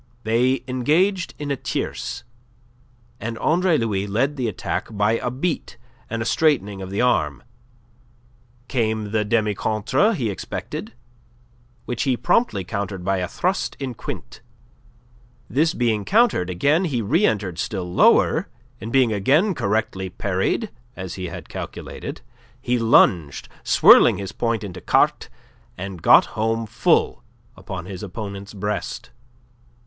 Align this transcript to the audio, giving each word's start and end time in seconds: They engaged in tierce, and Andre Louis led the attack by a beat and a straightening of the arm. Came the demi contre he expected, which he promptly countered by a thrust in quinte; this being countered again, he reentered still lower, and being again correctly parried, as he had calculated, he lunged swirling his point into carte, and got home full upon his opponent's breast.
They 0.23 0.63
engaged 0.67 1.35
in 1.37 1.55
tierce, 1.61 2.23
and 3.19 3.37
Andre 3.37 3.77
Louis 3.77 4.07
led 4.07 4.35
the 4.35 4.47
attack 4.47 4.87
by 4.89 5.19
a 5.19 5.29
beat 5.29 5.77
and 6.09 6.23
a 6.23 6.25
straightening 6.25 6.81
of 6.81 6.89
the 6.89 7.01
arm. 7.01 7.43
Came 8.67 9.11
the 9.11 9.23
demi 9.23 9.53
contre 9.53 10.15
he 10.15 10.31
expected, 10.31 10.93
which 11.85 12.01
he 12.01 12.17
promptly 12.17 12.63
countered 12.63 13.05
by 13.05 13.17
a 13.17 13.27
thrust 13.27 13.75
in 13.79 13.93
quinte; 13.93 14.39
this 15.47 15.75
being 15.75 16.03
countered 16.03 16.49
again, 16.49 16.85
he 16.85 17.03
reentered 17.03 17.59
still 17.59 17.85
lower, 17.93 18.49
and 18.79 18.91
being 18.91 19.13
again 19.13 19.53
correctly 19.53 20.09
parried, 20.09 20.71
as 20.95 21.13
he 21.13 21.25
had 21.27 21.47
calculated, 21.47 22.21
he 22.59 22.79
lunged 22.79 23.49
swirling 23.63 24.17
his 24.17 24.31
point 24.31 24.63
into 24.63 24.81
carte, 24.81 25.29
and 25.77 26.01
got 26.01 26.25
home 26.33 26.65
full 26.65 27.23
upon 27.55 27.85
his 27.85 28.01
opponent's 28.01 28.55
breast. 28.55 29.11